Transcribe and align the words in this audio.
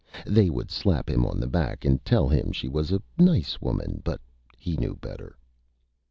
They 0.25 0.49
would 0.49 0.71
slap 0.71 1.07
him 1.11 1.27
on 1.27 1.39
the 1.39 1.45
Back 1.45 1.85
and 1.85 2.03
tell 2.03 2.27
him 2.27 2.51
she 2.51 2.67
was 2.67 2.91
a 2.91 3.03
Nice 3.19 3.61
Woman; 3.61 4.01
but 4.03 4.19
he 4.57 4.75
knew 4.75 4.95
better. 4.99 5.37